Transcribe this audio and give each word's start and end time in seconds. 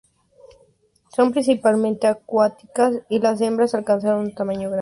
Son 1.15 1.31
principalmente 1.31 2.07
acuáticas, 2.07 2.91
y 3.07 3.19
las 3.19 3.39
hembras 3.39 3.75
alcanzan 3.75 4.17
un 4.17 4.33
tamaño 4.33 4.71
grande. 4.71 4.79